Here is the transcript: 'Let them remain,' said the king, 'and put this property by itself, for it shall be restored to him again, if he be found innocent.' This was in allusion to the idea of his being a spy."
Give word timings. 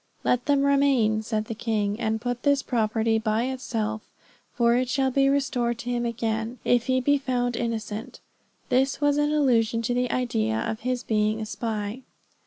'Let 0.23 0.47
them 0.47 0.63
remain,' 0.63 1.21
said 1.21 1.45
the 1.45 1.53
king, 1.53 1.99
'and 1.99 2.19
put 2.19 2.41
this 2.41 2.63
property 2.63 3.19
by 3.19 3.43
itself, 3.43 4.09
for 4.51 4.75
it 4.75 4.89
shall 4.89 5.11
be 5.11 5.29
restored 5.29 5.77
to 5.77 5.91
him 5.91 6.07
again, 6.07 6.57
if 6.65 6.87
he 6.87 6.99
be 6.99 7.19
found 7.19 7.55
innocent.' 7.55 8.19
This 8.69 8.99
was 8.99 9.19
in 9.19 9.31
allusion 9.31 9.83
to 9.83 9.93
the 9.93 10.09
idea 10.09 10.57
of 10.57 10.79
his 10.79 11.03
being 11.03 11.39
a 11.39 11.45
spy." 11.45 12.01